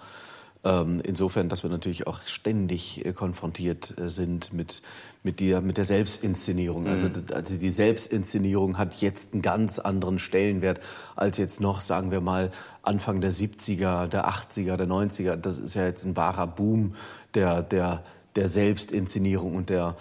[0.68, 4.82] Ähm, insofern, dass wir natürlich auch ständig äh, konfrontiert äh, sind mit,
[5.22, 6.88] mit, der, mit der Selbstinszenierung.
[6.88, 10.80] Also, d- also die Selbstinszenierung hat jetzt einen ganz anderen Stellenwert
[11.16, 12.50] als jetzt noch, sagen wir mal,
[12.82, 15.36] Anfang der 70er, der 80er, der 90er.
[15.36, 16.96] Das ist ja jetzt ein wahrer Boom
[17.36, 18.04] der, der,
[18.36, 19.96] der Selbstinszenierung und der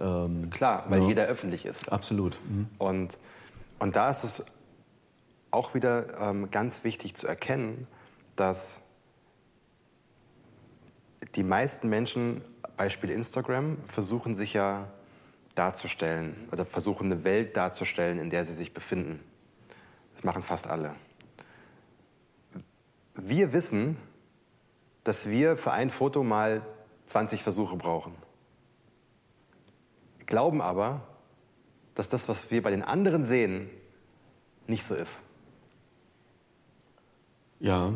[0.00, 1.06] ähm, Klar, weil Ja.
[1.08, 1.90] jeder öffentlich ist.
[1.92, 2.40] absolut.
[2.48, 2.66] Mhm.
[2.78, 3.16] Und,
[3.78, 4.44] und da ist es
[5.52, 7.86] auch wieder ähm, ganz wichtig zu erkennen,
[8.34, 8.80] dass
[11.34, 12.42] die meisten Menschen,
[12.76, 14.88] Beispiel Instagram, versuchen sich ja
[15.54, 19.20] darzustellen oder versuchen eine Welt darzustellen, in der sie sich befinden.
[20.14, 20.94] Das machen fast alle.
[23.14, 23.96] Wir wissen,
[25.04, 26.62] dass wir für ein Foto mal
[27.06, 28.14] 20 Versuche brauchen.
[30.26, 31.02] Glauben aber,
[31.94, 33.68] dass das, was wir bei den anderen sehen,
[34.66, 35.12] nicht so ist.
[37.58, 37.92] Ja.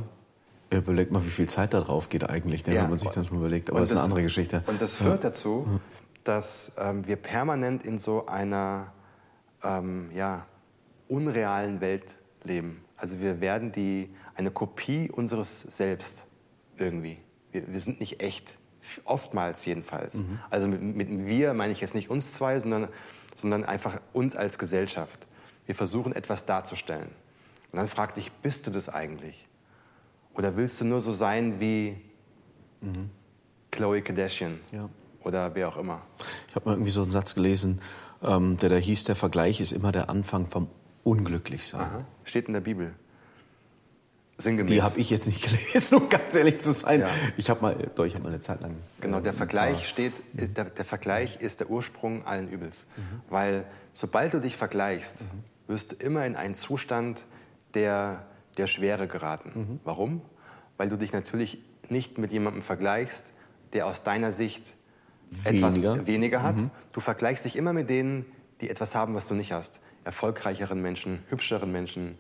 [0.79, 2.83] Überleg mal, wie viel Zeit da drauf geht eigentlich, ne, Ja.
[2.83, 3.71] wenn man sich das mal überlegt.
[3.71, 4.63] Aber Und das ist eine andere Geschichte.
[4.67, 5.81] Und das führt dazu,
[6.25, 8.93] dass ähm, wir permanent in so einer
[9.63, 10.47] ähm, ja,
[11.09, 12.05] unrealen Welt
[12.45, 12.83] leben.
[12.97, 16.23] Also wir werden die, eine Kopie unseres Selbst
[16.77, 17.19] irgendwie.
[17.53, 18.53] Wir, wir sind nicht echt,
[19.05, 20.15] oftmals jedenfalls.
[20.15, 20.39] Mhm.
[20.51, 22.89] Also mit, mit wir meine ich jetzt nicht uns zwei, sondern,
[23.37, 25.27] sondern einfach uns als Gesellschaft.
[25.67, 27.09] Wir versuchen etwas darzustellen.
[27.73, 29.47] Und dann frag dich, bist du das eigentlich?
[30.35, 31.97] Oder willst du nur so sein wie
[33.71, 34.89] Chloe Kardashian Ja.
[35.23, 36.03] oder wer auch immer?
[36.49, 37.81] Ich habe mal irgendwie so einen Satz gelesen,
[38.23, 40.69] ähm, der da hieß, der Vergleich ist immer der Anfang vom
[41.03, 42.05] Unglücklichsein.
[42.25, 42.95] Steht in der Bibel.
[44.39, 44.71] Sinngemäß.
[44.71, 45.43] Die habe ich jetzt nicht
[45.73, 47.01] gelesen, um ganz ehrlich zu sein.
[47.03, 47.09] Ja.
[47.37, 48.75] Ich habe mal, doch, ich habe mal eine Zeit lang.
[49.01, 52.77] Genau, der äh, Vergleich steht, äh, der, der Vergleich ist der Ursprung allen Übels.
[53.31, 55.15] Weil sobald du dich vergleichst,
[55.69, 57.23] wirst du immer in einen Zustand
[57.75, 58.27] der,
[58.59, 59.81] der Schwere geraten.
[59.85, 60.23] Warum?
[60.77, 63.25] Weil du dich natürlich nicht mit jemandem vergleichst,
[63.73, 64.73] der aus deiner Sicht
[65.31, 65.67] Weniger.
[65.67, 66.57] etwas weniger hat.
[66.93, 68.25] Du vergleichst dich immer mit denen,
[68.61, 69.81] die etwas haben, was du nicht hast.
[70.05, 72.19] Erfolgreicheren Menschen, hübscheren Menschen,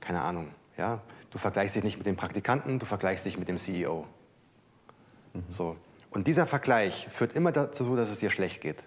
[0.00, 0.48] keine Ahnung.
[0.78, 1.02] Ja?
[1.30, 4.06] Du vergleichst dich nicht mit dem Praktikanten, du vergleichst dich mit dem CEO.
[5.50, 5.76] So.
[6.10, 8.78] Und dieser Vergleich führt immer dazu, dass es dir schlecht geht.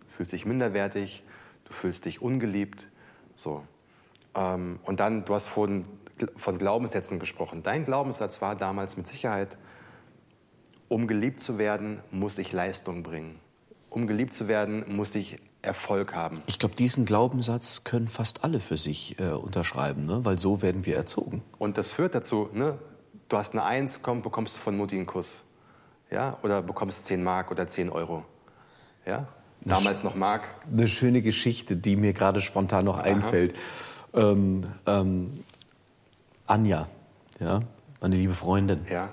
[0.00, 1.22] Du fühlst dich minderwertig,
[1.64, 2.86] du fühlst dich ungeliebt.
[3.36, 3.64] So.
[4.38, 5.84] Ähm, und dann, du hast von,
[6.36, 7.62] von Glaubenssätzen gesprochen.
[7.62, 9.56] Dein Glaubenssatz war damals mit Sicherheit,
[10.88, 13.40] um geliebt zu werden, muss ich Leistung bringen.
[13.90, 16.40] Um geliebt zu werden, muss ich Erfolg haben.
[16.46, 20.24] Ich glaube, diesen Glaubenssatz können fast alle für sich äh, unterschreiben, ne?
[20.24, 21.42] weil so werden wir erzogen.
[21.58, 22.78] Und das führt dazu, ne,
[23.28, 25.42] du hast eine Eins, komm, bekommst du von Mutti einen Kuss.
[26.10, 26.38] Ja?
[26.42, 28.24] Oder bekommst 10 Mark oder 10 Euro.
[29.04, 29.26] Ja?
[29.62, 30.54] Damals noch mag.
[30.70, 33.54] Eine schöne Geschichte, die mir gerade spontan noch einfällt.
[34.18, 35.30] Ähm, ähm,
[36.46, 36.88] Anja,
[37.40, 37.60] ja,
[38.00, 39.10] meine liebe Freundin, Ja.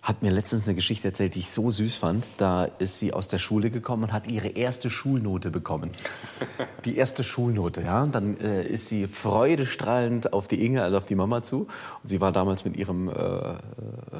[0.00, 2.30] hat mir letztens eine Geschichte erzählt, die ich so süß fand.
[2.38, 5.90] Da ist sie aus der Schule gekommen und hat ihre erste Schulnote bekommen.
[6.84, 8.04] Die erste Schulnote, ja.
[8.04, 11.62] Und dann äh, ist sie freudestrahlend auf die Inge, also auf die Mama zu.
[12.02, 13.56] Und sie war damals mit ihrem äh, äh,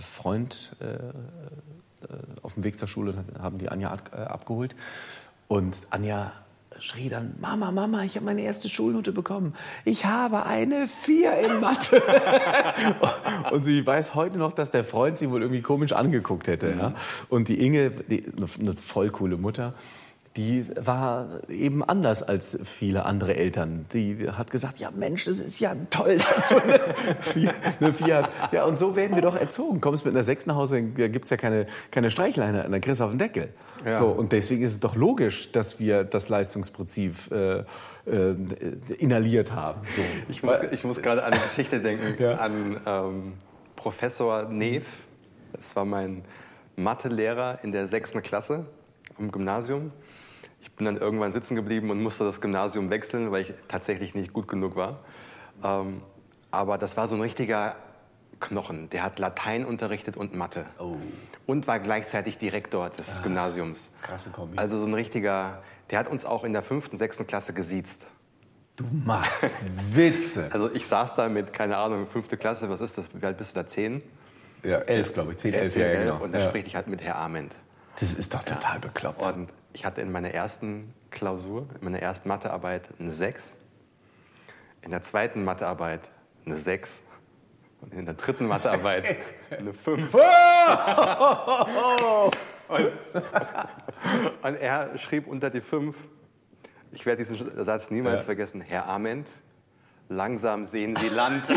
[0.01, 0.99] Freund äh, äh,
[2.43, 4.75] auf dem Weg zur Schule und haben die Anja äh, abgeholt.
[5.47, 6.33] Und Anja
[6.81, 9.55] schrie dann, Mama, Mama, ich habe meine erste Schulnote bekommen.
[9.85, 12.03] Ich habe eine Vier in Mathe.
[13.51, 16.71] und sie weiß heute noch, dass der Freund sie wohl irgendwie komisch angeguckt hätte.
[16.71, 16.95] Ja?
[17.29, 18.25] Und die Inge, die,
[18.61, 19.75] eine voll coole Mutter,
[20.37, 23.87] die war eben anders als viele andere Eltern.
[23.93, 26.81] Die hat gesagt, ja Mensch, das ist ja toll, dass du eine
[27.21, 28.33] Vier, eine Vier hast.
[28.53, 29.81] Ja, und so werden wir doch erzogen.
[29.81, 33.05] Kommst mit einer Sechs nach Hause, da gibt's ja keine, keine Streichleine, dann kriegst du
[33.05, 33.49] auf den Deckel.
[33.85, 33.93] Ja.
[33.93, 37.65] So, und deswegen ist es doch logisch, dass wir das Leistungsprinzip äh, äh,
[38.99, 39.81] inhaliert haben.
[39.95, 40.03] So.
[40.29, 42.37] Ich muss, ich muss gerade an eine Geschichte denken, Ja.
[42.37, 43.33] an ähm,
[43.77, 44.85] Professor Neef.
[45.53, 46.25] Das war mein
[46.77, 48.67] Mathelehrer in der sechsten Klasse
[49.19, 49.93] am Gymnasium.
[50.67, 54.33] Ich bin dann irgendwann sitzen geblieben und musste das Gymnasium wechseln, weil ich tatsächlich nicht
[54.33, 55.01] gut genug war.
[55.65, 56.03] Ähm,
[56.51, 57.77] aber das war so ein richtiger
[58.41, 58.91] Knochen.
[58.91, 60.67] Der hat Latein unterrichtet und Mathe.
[60.79, 60.97] Oh.
[61.47, 63.91] Und war gleichzeitig Direktor des Gymnasiums.
[64.03, 64.59] krasse Kombi.
[64.59, 67.99] Also so ein richtiger, der hat uns auch in der fünften, sechsten Klasse gesiezt.
[68.77, 69.49] Du machst
[69.95, 70.51] Witze.
[70.53, 73.07] Also ich saß da mit, keine Ahnung, fünfte Klasse, was ist das?
[73.15, 73.67] Wie alt bist du da?
[73.67, 74.03] Zehn?
[74.63, 75.39] Ja, elf, glaube ich.
[75.39, 76.05] Zehn, elf, ja, elf.
[76.05, 76.23] genau.
[76.23, 76.49] Und da Ja.
[76.49, 77.55] spreche ich halt mit Herr Ament.
[77.99, 79.23] Das ist doch total bekloppt.
[79.35, 83.53] Und ich hatte in meiner ersten Klausur, in meiner ersten Mathearbeit eine 6,
[84.81, 86.01] in der zweiten Mathearbeit
[86.47, 86.99] eine 6
[87.83, 89.05] und in der dritten Mathearbeit
[89.51, 90.15] eine 5.
[92.69, 92.93] und,
[94.43, 95.95] und er schrieb unter die 5,
[96.93, 98.25] ich werde diesen Satz niemals Ja.
[98.25, 99.29] vergessen, Herr Ament,
[100.09, 101.43] langsam sehen Sie Land.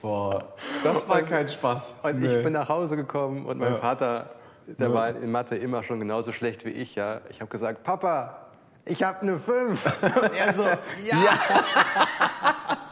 [0.00, 0.54] Boah,
[0.84, 1.96] das war kein Spaß.
[2.04, 2.28] Und Nee.
[2.36, 3.78] ich bin nach Hause gekommen und mein Ja.
[3.80, 4.30] Vater,
[4.66, 4.94] der Ja.
[4.94, 6.94] war in Mathe immer schon genauso schlecht wie ich.
[6.94, 7.20] Ja.
[7.30, 8.48] Ich habe gesagt, Papa,
[8.84, 10.02] ich habe eine 5.
[10.02, 10.64] Und er so,
[11.04, 11.38] ja.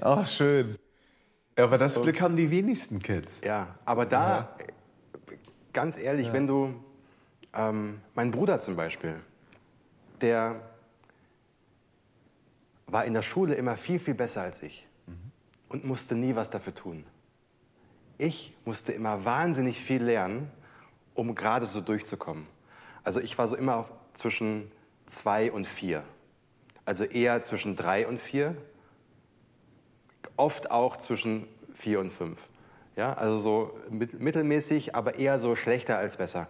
[0.00, 0.76] Ach, schön.
[1.58, 3.40] Ja, aber das Glück haben die wenigsten Kids.
[3.44, 4.50] Ja, aber da,
[5.72, 6.74] ganz ehrlich, wenn du,
[7.54, 9.16] ähm, mein Bruder zum Beispiel,
[10.20, 10.60] der
[12.86, 14.86] war in der Schule immer viel, viel besser als ich
[15.68, 17.04] und musste nie was dafür tun.
[18.18, 20.50] Ich musste immer wahnsinnig viel lernen,
[21.16, 22.46] um gerade so durchzukommen.
[23.04, 24.70] Also ich war so immer zwischen
[25.06, 26.02] zwei und vier.
[26.84, 28.56] Also eher zwischen drei und vier,
[30.36, 32.38] oft auch zwischen vier und fünf.
[32.94, 36.48] Ja, also so mit, mittelmäßig, aber eher so schlechter als besser.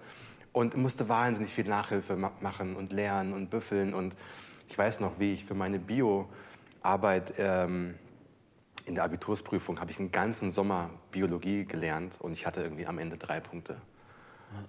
[0.52, 3.94] Und musste wahnsinnig viel Nachhilfe ma machen und lernen und büffeln.
[3.94, 4.14] Und
[4.68, 7.94] ich weiß noch, wie ich für meine Bio-Arbeit ähm,
[8.86, 12.98] in der Abitursprüfung habe ich einen ganzen Sommer Biologie gelernt und ich hatte irgendwie am
[12.98, 13.76] Ende drei Punkte.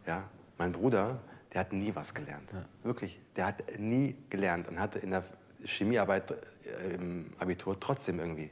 [0.06, 0.24] Ja,
[0.58, 1.20] mein Bruder,
[1.54, 2.50] der hat nie was gelernt.
[2.84, 5.24] Wirklich, der hat nie gelernt und hatte in der
[5.64, 8.50] Chemiearbeit äh, im Abitur trotzdem irgendwie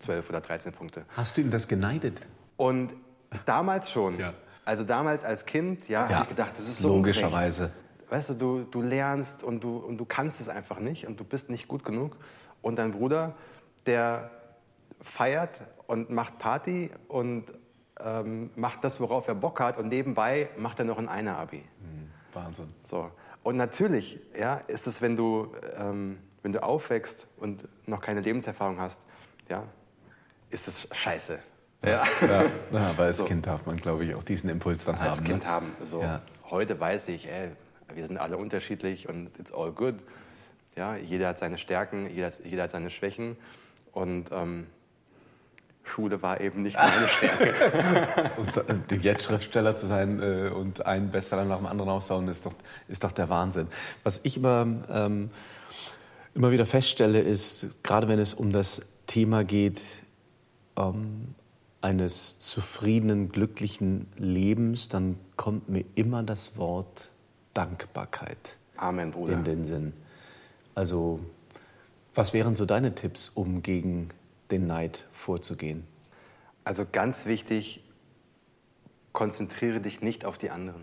[0.00, 1.04] 12 oder 13 Punkte.
[1.16, 2.20] Hast du ihm das geneidet?
[2.56, 2.92] Und
[3.46, 4.34] damals schon, Ja.
[4.64, 7.64] also damals als Kind, ja, Ja, habe ich gedacht, das ist so logischerweise.
[7.64, 7.80] ungerecht.
[8.10, 11.24] Weißt du, du, du lernst und du, und du kannst es einfach nicht und du
[11.24, 12.16] bist nicht gut genug.
[12.62, 13.34] Und dein Bruder,
[13.86, 14.30] der
[15.00, 17.46] feiert und macht Party und
[18.00, 21.64] ähm, macht das, worauf er Bock hat und nebenbei macht er noch ein Einer-Abi.
[22.32, 22.74] Wahnsinn.
[22.84, 23.10] So.
[23.42, 28.80] Und natürlich ja, ist es, wenn du, ähm, wenn du aufwächst und noch keine Lebenserfahrung
[28.80, 29.00] hast,
[29.48, 29.64] ja,
[30.50, 31.38] ist es scheiße.
[31.84, 32.02] Ja.
[32.22, 33.24] Ja, ja, aber als So.
[33.26, 35.26] Kind darf man, glaube ich, auch diesen Impuls dann Als haben.
[35.26, 35.48] Kind ne?
[35.48, 35.72] haben.
[35.84, 36.00] So.
[36.00, 36.22] Ja.
[36.50, 37.50] Heute weiß ich, ey,
[37.92, 39.96] wir sind alle unterschiedlich und it's all good.
[40.76, 43.36] Ja, jeder hat seine Stärken, jeder, jeder hat seine Schwächen.
[43.92, 44.66] Und ähm,
[45.84, 48.30] Schule war eben nicht meine Stärke.
[48.36, 52.46] Und äh, jetzt Schriftsteller zu sein äh, und einen Bestseller nach dem anderen aussauen, ist
[52.46, 52.54] doch,
[52.88, 53.68] ist doch der Wahnsinn.
[54.02, 55.30] Was ich immer, ähm,
[56.34, 60.02] immer wieder feststelle, ist, gerade wenn es um das Thema geht,
[60.76, 61.34] ähm,
[61.80, 67.10] eines zufriedenen, glücklichen Lebens, dann kommt mir immer das Wort
[67.52, 69.34] Dankbarkeit Amen, Bruder.
[69.34, 69.92] in den Sinn.
[70.74, 71.20] Also,
[72.14, 74.08] was wären so deine Tipps, um gegen
[74.50, 75.86] den Neid vorzugehen?
[76.64, 77.84] Also ganz wichtig,
[79.12, 80.82] konzentriere dich nicht auf die anderen.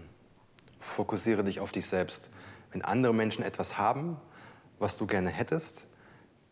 [0.79, 2.29] Fokussiere dich auf dich selbst.
[2.71, 4.17] Wenn andere Menschen etwas haben,
[4.79, 5.83] was du gerne hättest,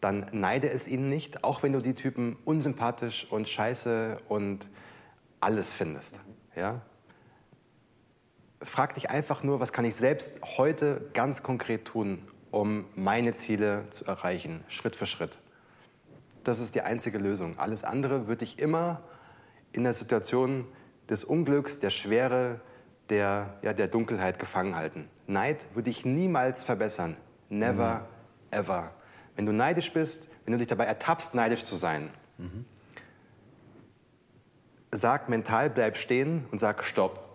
[0.01, 4.67] dann neide es ihnen nicht, auch wenn du die Typen unsympathisch und scheiße und
[5.39, 6.15] alles findest.
[6.55, 6.81] Ja?
[8.61, 13.85] frag dich einfach nur, was kann ich selbst heute ganz konkret tun, um meine Ziele
[13.91, 15.39] zu erreichen, Schritt für Schritt.
[16.43, 17.57] Das ist die einzige Lösung.
[17.57, 19.01] Alles andere würde ich immer
[19.71, 20.65] in der Situation
[21.09, 22.61] des Unglücks, der Schwere,
[23.09, 25.07] der, ja, der Dunkelheit gefangen halten.
[25.27, 27.17] Neid würde ich niemals verbessern.
[27.49, 27.99] Never,
[28.51, 28.57] mhm.
[28.57, 28.91] ever.
[29.35, 32.65] Wenn du neidisch bist, wenn du dich dabei ertappst, neidisch zu sein, mhm.
[34.91, 37.27] sag mental, bleib stehen und sag Stopp.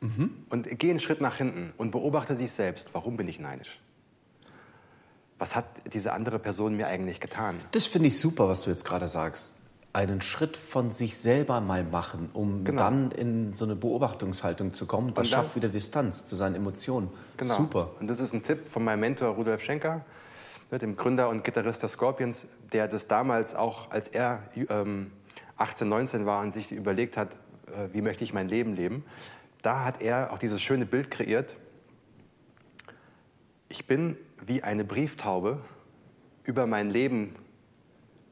[0.00, 0.44] Mhm.
[0.48, 2.90] Und geh einen Schritt nach hinten und beobachte dich selbst.
[2.94, 3.80] Warum bin ich neidisch?
[5.38, 7.56] Was hat diese andere Person mir eigentlich getan?
[7.70, 9.54] Das finde ich super, was du jetzt gerade sagst
[9.92, 12.82] einen Schritt von sich selber mal machen, um genau.
[12.82, 15.14] dann in so eine Beobachtungshaltung zu kommen.
[15.14, 17.10] Das schafft wieder Distanz zu seinen Emotionen.
[17.36, 17.56] Genau.
[17.56, 17.90] Super.
[17.98, 20.04] Und das ist ein Tipp von meinem Mentor Rudolf Schenker,
[20.70, 25.10] ne, dem Gründer und Gitarrist der Scorpions, der das damals auch, als er ähm,
[25.56, 27.32] 18, 19 war und sich überlegt hat,
[27.66, 29.04] äh, wie möchte ich mein Leben leben,
[29.62, 31.50] da hat er auch dieses schöne Bild kreiert.
[33.68, 35.60] Ich bin wie eine Brieftaube
[36.44, 37.34] über mein Leben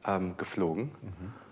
[0.04, 0.92] ähm, geflogen.
[1.02, 1.46] Mhm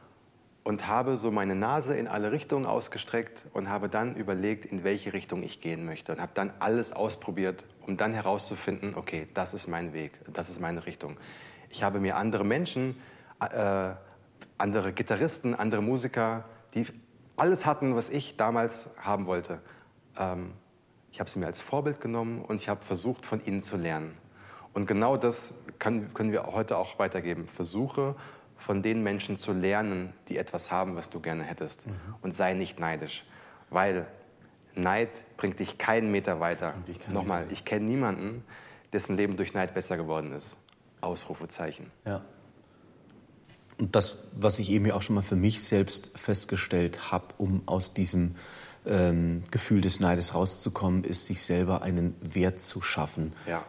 [0.64, 5.12] und habe so meine Nase in alle Richtungen ausgestreckt und habe dann überlegt, in welche
[5.12, 9.68] Richtung ich gehen möchte und habe dann alles ausprobiert, um dann herauszufinden, okay, das ist
[9.68, 11.18] mein Weg, das ist meine Richtung.
[11.68, 12.96] Ich habe mir andere Menschen,
[13.40, 13.90] äh,
[14.56, 16.44] andere Gitarristen, andere Musiker,
[16.74, 16.86] die
[17.36, 19.60] alles hatten, was ich damals haben wollte.
[20.18, 20.52] Ähm,
[21.14, 24.16] ich habe sie mir als Vorbild genommen und ich habe versucht, von ihnen zu lernen.
[24.72, 27.46] Und genau das kann, können wir heute auch weitergeben.
[27.54, 28.16] Versuche
[28.56, 31.86] von den Menschen zu lernen, die etwas haben, was du gerne hättest.
[31.86, 31.92] Mhm.
[32.20, 33.24] Und sei nicht neidisch,
[33.70, 34.08] weil
[34.74, 36.74] Neid bringt dich keinen Meter weiter.
[37.12, 38.42] Nochmal, ich kenne niemanden,
[38.92, 40.56] dessen Leben durch Neid besser geworden ist.
[41.00, 41.92] Ausrufezeichen.
[42.04, 42.22] Ja.
[43.78, 47.94] Und das, was ich eben auch schon mal für mich selbst festgestellt habe, um aus
[47.94, 48.34] diesem
[48.86, 53.32] ähm, Gefühl des Neides rauszukommen, ist, sich selber einen Wert zu schaffen.
[53.48, 53.64] Ja.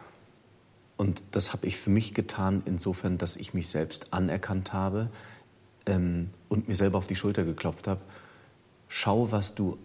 [0.96, 5.10] Und das habe ich für mich getan, insofern, dass ich mich selbst anerkannt habe
[5.86, 8.00] ähm, und mir selber auf die Schulter geklopft habe.
[8.88, 9.78] Schau, was du,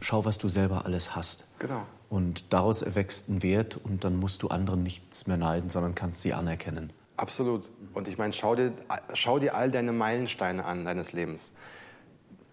[0.00, 1.46] schau, was du selber alles hast.
[1.58, 1.86] Genau.
[2.08, 6.22] Und daraus erwächst ein Wert und dann musst du anderen nichts mehr neiden, sondern kannst
[6.22, 6.92] sie anerkennen.
[7.16, 7.68] Absolut.
[7.94, 8.72] Und ich meine, schau dir,
[9.14, 11.50] schau dir all deine Meilensteine an deines Lebens.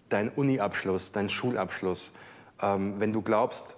[0.08, 2.12] Dein Uni-Abschluss, dein Schulabschluss.
[2.60, 3.74] Ähm, wenn du glaubst,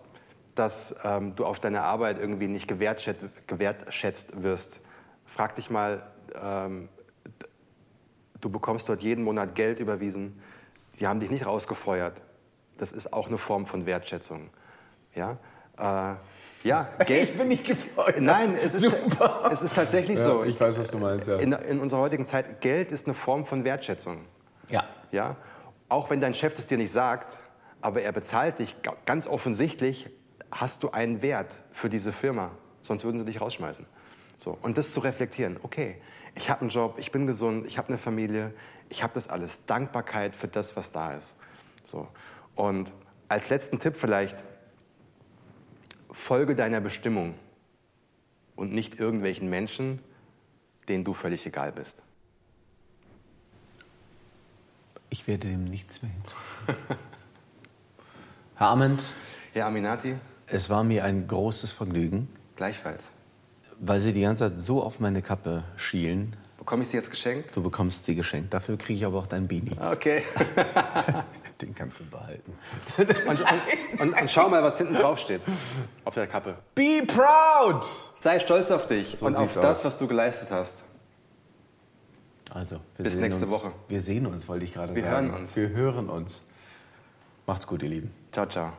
[0.57, 4.81] dass ähm, du auf deine Arbeit irgendwie nicht gewertschätzt, gewertschätzt wirst.
[5.27, 6.03] Frag dich mal,
[6.43, 6.89] ähm,
[8.41, 10.41] du bekommst dort jeden Monat Geld überwiesen,
[10.99, 12.21] die haben dich nicht rausgefeuert.
[12.79, 14.51] Das ist auch eine Form von Wertschätzung.
[15.15, 15.39] Ja,
[15.79, 16.15] äh,
[16.67, 17.31] ja Geld.
[17.31, 18.21] Ich bin nicht gefeuert.
[18.21, 19.51] Nein, es ist, Super.
[19.53, 20.45] es ist tatsächlich ja, so.
[20.45, 21.37] Ich weiß, was du meinst, ja.
[21.37, 24.25] In, in unserer heutigen Zeit, Geld ist eine Form von Wertschätzung.
[24.69, 24.85] Ja.
[25.13, 25.37] ja.
[25.89, 27.37] Auch wenn dein Chef das dir nicht sagt,
[27.81, 30.11] aber er bezahlt dich ganz offensichtlich
[30.51, 32.53] hast du einen Wert für diese Firma?
[32.83, 33.87] Sonst würden sie dich rausschmeißen.
[34.39, 36.01] So, und das zu reflektieren, okay,
[36.35, 38.53] ich habe einen Job, ich bin gesund, ich habe eine Familie,
[38.89, 39.65] ich habe das alles.
[39.67, 41.35] Dankbarkeit für das, was da ist.
[41.85, 42.09] So.
[42.55, 42.93] Und
[43.29, 44.37] als letzten Tipp vielleicht,
[46.11, 47.35] folge deiner Bestimmung
[48.55, 50.01] und nicht irgendwelchen Menschen,
[50.89, 51.97] denen du völlig egal bist.
[55.17, 56.77] Ich werde dem nichts mehr hinzufügen.
[58.57, 59.15] Herr Ament.
[59.55, 60.15] Herr Aminati.
[60.47, 62.29] Es war mir ein großes Vergnügen.
[62.55, 63.03] Gleichfalls.
[63.81, 66.37] Weil Sie die ganze Zeit so auf meine Kappe schielen.
[66.59, 67.57] Bekomme ich sie jetzt geschenkt?
[67.57, 68.53] Du bekommst sie geschenkt.
[68.53, 69.75] Dafür kriege ich aber auch dein Beanie.
[69.81, 70.23] Okay.
[71.63, 72.53] Den kannst du behalten.
[72.99, 75.41] Und, und, und, und, schau mal, was hinten drauf steht.
[76.05, 76.59] Auf der Kappe.
[76.75, 77.87] Be proud!
[78.17, 79.85] Sei stolz auf dich so und auf das, aus.
[79.87, 80.75] was du geleistet hast.
[82.51, 83.73] Also, Bis nächste uns, Woche.
[83.89, 85.05] Wir sehen uns, wollte ich gerade sagen.
[85.05, 85.57] Wir hören uns.
[85.57, 86.45] Wir hören uns.
[87.47, 88.11] Macht's gut, ihr Lieben.
[88.33, 88.73] Ciao, ciao.